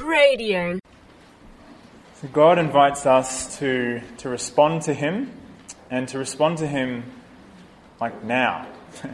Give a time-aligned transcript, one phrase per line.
[0.00, 0.78] Radio.
[2.20, 5.32] So God invites us to, to respond to Him
[5.90, 7.04] and to respond to Him
[8.00, 8.66] like now.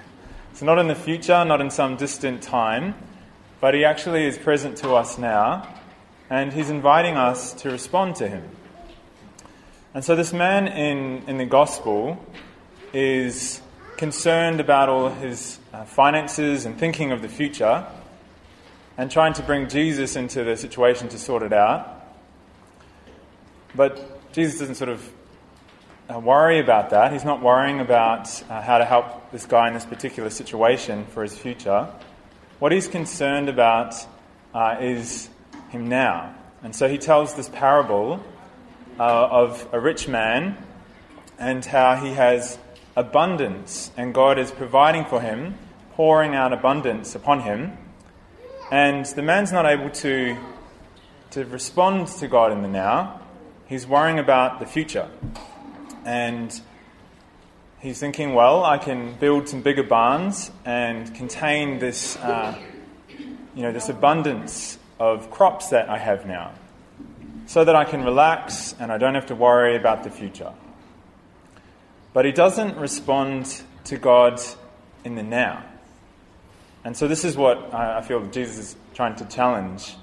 [0.55, 2.95] so, not in the future, not in some distant time,
[3.61, 5.69] but He actually is present to us now
[6.31, 8.49] and He's inviting us to respond to Him.
[9.95, 12.25] And so, this man in, in the Gospel
[12.93, 13.61] is
[13.97, 17.87] concerned about all his uh, finances and thinking of the future
[18.97, 22.07] and trying to bring Jesus into the situation to sort it out.
[23.75, 25.13] But Jesus doesn't sort of
[26.13, 27.13] uh, worry about that.
[27.13, 31.23] He's not worrying about uh, how to help this guy in this particular situation for
[31.23, 31.89] his future.
[32.59, 33.95] What he's concerned about
[34.53, 35.29] uh, is
[35.71, 36.35] him now.
[36.63, 38.23] And so he tells this parable
[38.99, 40.57] uh, of a rich man
[41.39, 42.59] and how he has
[42.97, 45.59] abundance, and God is providing for him,
[45.95, 47.77] pouring out abundance upon him.
[48.71, 50.37] And the man's not able to,
[51.31, 53.21] to respond to God in the now.
[53.67, 55.09] He's worrying about the future.
[56.05, 56.61] And
[57.81, 62.59] he's thinking, well, I can build some bigger barns and contain this, uh,
[63.55, 66.53] you know, this abundance of crops that I have now
[67.47, 70.53] so that I can relax and I don't have to worry about the future.
[72.15, 74.41] But he doesn't respond to God
[75.05, 75.65] in the now.
[76.85, 79.97] And so, this is what I feel Jesus is trying to challenge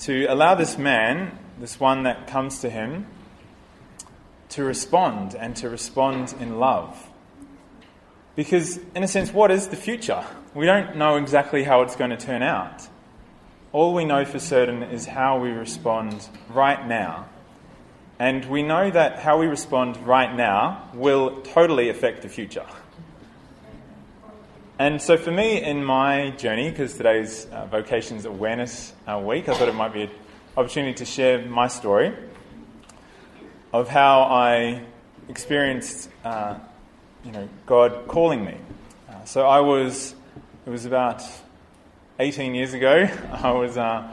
[0.00, 3.06] to allow this man, this one that comes to him,
[4.50, 7.08] to respond and to respond in love.
[8.34, 10.24] Because, in a sense, what is the future?
[10.52, 12.88] We don't know exactly how it's going to turn out.
[13.72, 17.26] All we know for certain is how we respond right now
[18.18, 22.64] and we know that how we respond right now will totally affect the future.
[24.76, 29.54] And so, for me, in my journey, because today's uh, Vocations Awareness uh, Week, I
[29.54, 30.10] thought it might be an
[30.56, 32.12] opportunity to share my story
[33.72, 34.82] of how I
[35.28, 36.58] experienced, uh,
[37.24, 38.56] you know, God calling me.
[39.08, 40.16] Uh, so, I was,
[40.66, 41.22] it was about
[42.18, 44.12] 18 years ago, I was uh,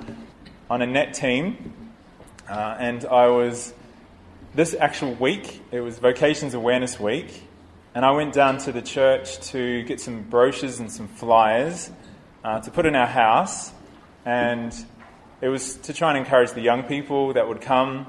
[0.70, 1.74] on a net team,
[2.48, 3.74] uh, and I was
[4.54, 7.48] this actual week, it was Vocations Awareness Week,
[7.94, 11.92] and I went down to the church to get some brochures and some flyers
[12.44, 13.72] uh, to put in our house,
[14.26, 14.74] and
[15.42, 18.08] it was to try and encourage the young people that would come.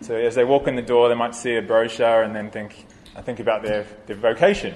[0.00, 2.86] So as they walk in the door, they might see a brochure and then think,
[3.16, 4.74] I think about their, their vocation.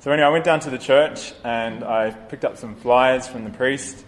[0.00, 3.44] So anyway, I went down to the church and I picked up some flyers from
[3.44, 4.04] the priest,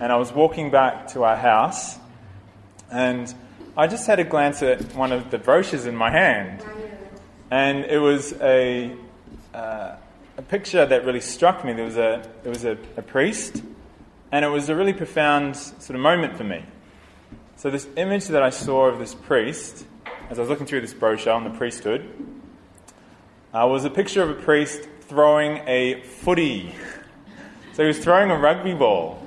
[0.00, 1.98] and I was walking back to our house,
[2.90, 3.32] and
[3.76, 6.64] I just had a glance at one of the brochures in my hand,
[7.50, 8.96] and it was a,
[9.54, 9.96] uh,
[10.36, 11.72] a picture that really struck me.
[11.72, 13.62] There was, a, there was a, a priest,
[14.32, 16.64] and it was a really profound sort of moment for me.
[17.56, 19.84] So, this image that I saw of this priest,
[20.30, 22.08] as I was looking through this brochure on the priesthood,
[23.52, 26.74] uh, was a picture of a priest throwing a footy.
[27.74, 29.26] So, he was throwing a rugby ball.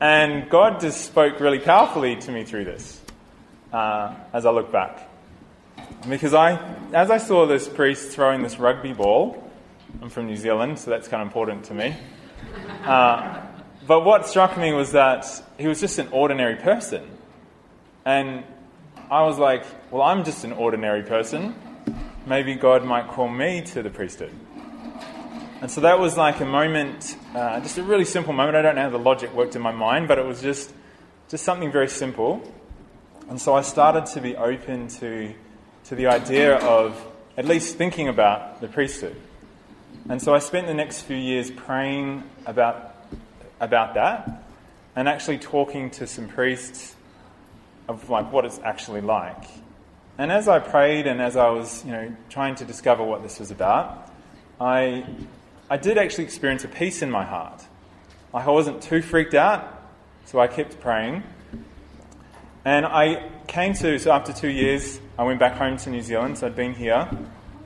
[0.00, 3.00] And God just spoke really powerfully to me through this
[3.72, 5.07] uh, as I look back.
[6.06, 6.52] Because I,
[6.92, 9.50] as I saw this priest throwing this rugby ball,
[10.00, 11.96] I'm from New Zealand, so that's kind of important to me.
[12.84, 13.40] Uh,
[13.86, 15.26] but what struck me was that
[15.58, 17.08] he was just an ordinary person.
[18.04, 18.44] And
[19.10, 21.54] I was like, well, I'm just an ordinary person.
[22.26, 24.32] Maybe God might call me to the priesthood.
[25.60, 28.56] And so that was like a moment, uh, just a really simple moment.
[28.56, 30.72] I don't know how the logic worked in my mind, but it was just,
[31.28, 32.40] just something very simple.
[33.28, 35.34] And so I started to be open to,
[35.88, 37.02] to the idea of
[37.38, 39.16] at least thinking about the priesthood.
[40.10, 42.94] And so I spent the next few years praying about,
[43.58, 44.44] about that
[44.94, 46.94] and actually talking to some priests
[47.88, 49.44] of like what it's actually like.
[50.18, 53.38] And as I prayed and as I was, you know, trying to discover what this
[53.38, 54.12] was about,
[54.60, 55.06] I,
[55.70, 57.64] I did actually experience a peace in my heart.
[58.34, 59.82] Like I wasn't too freaked out,
[60.26, 61.22] so I kept praying.
[62.64, 66.38] And I came to, so after two years, I went back home to New Zealand.
[66.38, 67.08] So I'd been here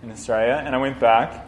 [0.03, 1.47] in Australia, and I went back,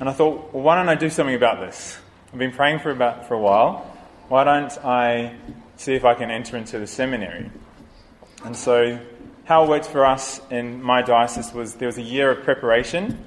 [0.00, 1.98] and I thought, well, why don't I do something about this?
[2.32, 3.90] I've been praying for about for a while.
[4.28, 5.36] Why don't I
[5.76, 7.50] see if I can enter into the seminary?
[8.44, 8.98] And so,
[9.44, 13.24] how it worked for us in my diocese was there was a year of preparation.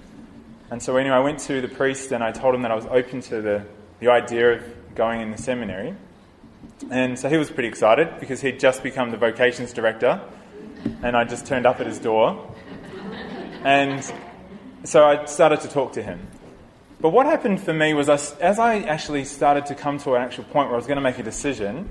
[0.69, 2.85] And so, anyway, I went to the priest and I told him that I was
[2.85, 3.65] open to the,
[3.99, 5.95] the idea of going in the seminary.
[6.89, 10.21] And so he was pretty excited because he'd just become the vocations director,
[11.03, 12.53] and I just turned up at his door.
[13.63, 14.03] And
[14.83, 16.27] so I started to talk to him.
[16.99, 20.21] But what happened for me was, I, as I actually started to come to an
[20.21, 21.89] actual point where I was going to make a decision,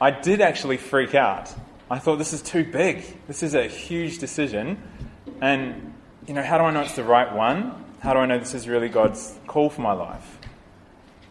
[0.00, 1.52] I did actually freak out.
[1.90, 3.04] I thought, this is too big.
[3.26, 4.82] This is a huge decision.
[5.40, 5.94] And,
[6.26, 7.84] you know, how do I know it's the right one?
[8.00, 10.38] How do I know this is really God's call for my life?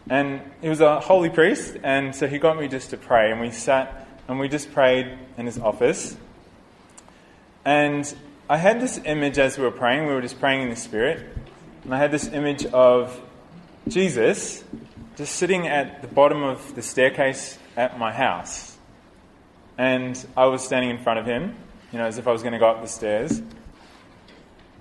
[0.08, 3.30] And he was a holy priest, and so he got me just to pray.
[3.30, 6.16] And we sat and we just prayed in his office.
[7.64, 8.14] And
[8.48, 11.26] I had this image as we were praying, we were just praying in the Spirit.
[11.84, 13.18] And I had this image of
[13.88, 14.62] Jesus
[15.16, 18.76] just sitting at the bottom of the staircase at my house.
[19.78, 21.54] And I was standing in front of him,
[21.92, 23.42] you know, as if I was going to go up the stairs.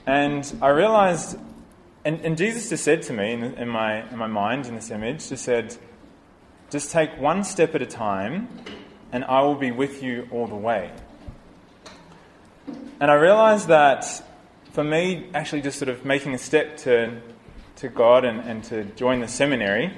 [0.06, 1.38] And I realized,
[2.06, 4.92] and, and Jesus just said to me in, in, my, in my mind, in this
[4.92, 5.76] image, just said,
[6.70, 8.48] just take one step at a time,
[9.12, 10.92] and I will be with you all the way.
[13.00, 14.24] And I realized that
[14.74, 17.22] for me, actually, just sort of making a step to,
[17.78, 19.94] to God and, and to join the seminary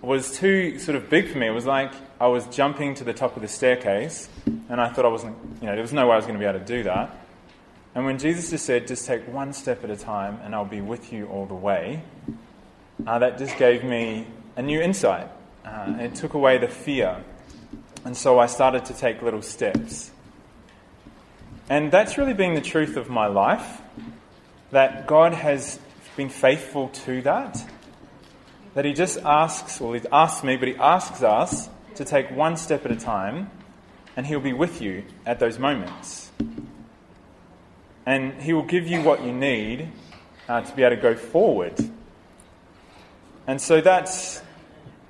[0.00, 1.48] was too sort of big for me.
[1.48, 5.04] It was like I was jumping to the top of the staircase, and I thought
[5.04, 6.64] I wasn't, you know, there was no way I was going to be able to
[6.64, 7.25] do that.
[7.96, 10.82] And when Jesus just said, just take one step at a time, and I'll be
[10.82, 12.02] with you all the way,
[13.06, 15.30] uh, that just gave me a new insight.
[15.64, 17.24] Uh, it took away the fear.
[18.04, 20.10] And so I started to take little steps.
[21.70, 23.80] And that's really been the truth of my life
[24.72, 25.80] that God has
[26.18, 27.66] been faithful to that.
[28.74, 32.58] That He just asks, well, He asks me, but He asks us to take one
[32.58, 33.50] step at a time,
[34.18, 36.30] and He'll be with you at those moments.
[38.06, 39.90] And He will give you what you need
[40.48, 41.74] uh, to be able to go forward.
[43.46, 44.42] And so that's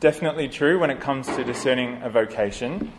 [0.00, 2.92] definitely true when it comes to discerning a vocation,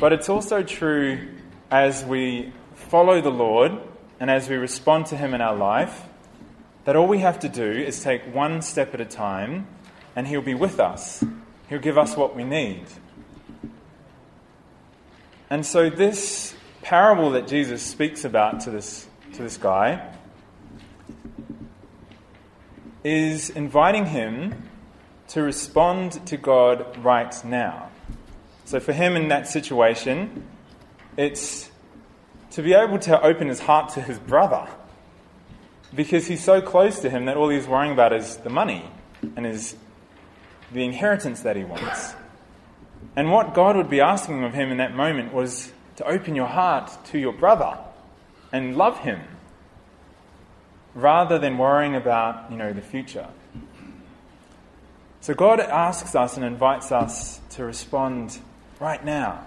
[0.00, 1.28] but it's also true
[1.70, 3.72] as we follow the Lord
[4.20, 6.04] and as we respond to Him in our life,
[6.84, 9.66] that all we have to do is take one step at a time
[10.16, 11.24] and He'll be with us.
[11.68, 12.84] He'll give us what we need.
[15.50, 19.07] And so, this parable that Jesus speaks about to this,
[19.38, 20.04] to this guy
[23.04, 24.68] is inviting him
[25.28, 27.88] to respond to God right now.
[28.64, 30.44] So, for him in that situation,
[31.16, 31.70] it's
[32.50, 34.66] to be able to open his heart to his brother
[35.94, 38.84] because he's so close to him that all he's worrying about is the money
[39.36, 39.76] and is
[40.72, 42.14] the inheritance that he wants.
[43.14, 46.46] And what God would be asking of him in that moment was to open your
[46.46, 47.78] heart to your brother
[48.52, 49.20] and love him
[50.94, 53.28] rather than worrying about, you know, the future.
[55.20, 58.38] So God asks us and invites us to respond
[58.80, 59.44] right now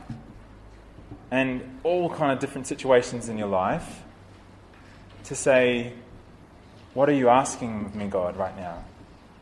[1.32, 4.04] and all kind of different situations in your life
[5.24, 5.94] to say,
[6.94, 8.84] What are you asking of me, God, right now?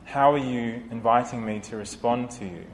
[0.05, 2.65] How are you inviting me to respond to you?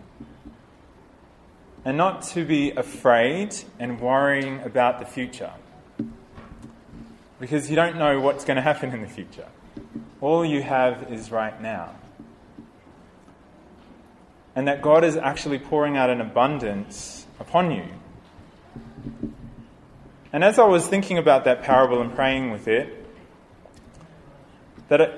[1.86, 5.52] And not to be afraid and worrying about the future.
[7.40, 9.48] Because you don't know what's going to happen in the future.
[10.22, 11.96] All you have is right now.
[14.56, 17.86] And that God is actually pouring out an abundance upon you
[20.36, 23.06] and as I was thinking about that parable and praying with it,
[24.90, 25.12] that I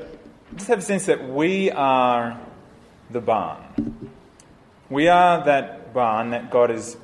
[0.54, 2.40] just have a sense that we are
[3.10, 4.12] the barn.
[4.92, 6.98] We are that barn that God is,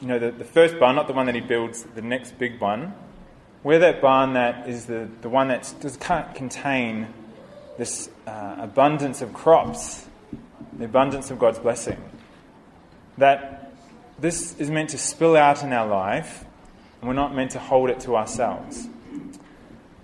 [0.00, 2.60] you know, the, the first barn, not the one that He builds, the next big
[2.60, 2.92] one.
[3.64, 7.08] We're that barn that is the, the one that just can't contain
[7.78, 10.06] this uh, abundance of crops,
[10.78, 12.00] the abundance of God's blessing.
[13.18, 13.72] That
[14.20, 16.44] this is meant to spill out in our life
[17.00, 18.86] and we're not meant to hold it to ourselves.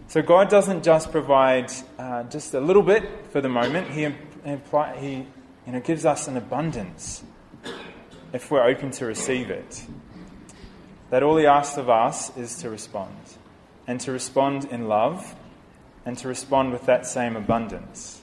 [0.09, 3.91] So God doesn't just provide uh, just a little bit for the moment.
[3.91, 4.09] He,
[4.99, 5.27] he
[5.67, 7.23] you know, gives us an abundance
[8.33, 9.85] if we're open to receive it.
[11.11, 13.15] That all He asks of us is to respond,
[13.91, 15.35] and to respond in love,
[16.07, 18.23] and to respond with that same abundance.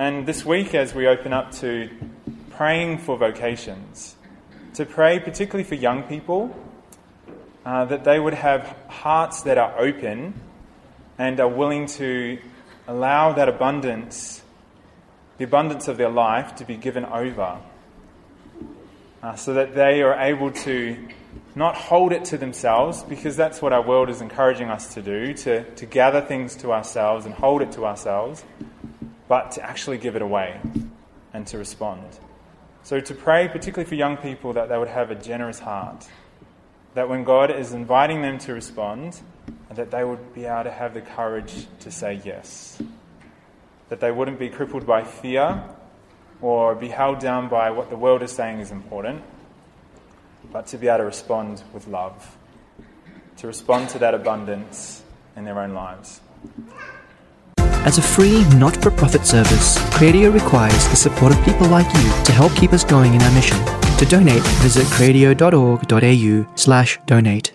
[0.00, 1.88] And this week, as we open up to
[2.50, 4.16] praying for vocations,
[4.74, 6.52] to pray particularly for young people,
[7.64, 10.34] uh, that they would have hearts that are open
[11.16, 12.38] and are willing to
[12.88, 14.42] allow that abundance,
[15.38, 17.60] the abundance of their life, to be given over.
[19.22, 20.96] Uh, so that they are able to
[21.54, 25.34] not hold it to themselves, because that's what our world is encouraging us to do,
[25.34, 28.44] to, to gather things to ourselves and hold it to ourselves,
[29.28, 30.60] but to actually give it away
[31.32, 32.18] and to respond.
[32.84, 36.08] So, to pray, particularly for young people, that they would have a generous heart.
[36.94, 39.20] That when God is inviting them to respond,
[39.70, 42.82] that they would be able to have the courage to say yes.
[43.88, 45.62] That they wouldn't be crippled by fear,
[46.40, 49.22] or be held down by what the world is saying is important,
[50.52, 52.36] but to be able to respond with love,
[53.38, 55.02] to respond to that abundance
[55.36, 56.20] in their own lives.
[57.84, 62.24] As a free, not for profit service, Cradio requires the support of people like you
[62.24, 63.58] to help keep us going in our mission.
[63.98, 67.50] To donate, visit cradio.org.au slash donate.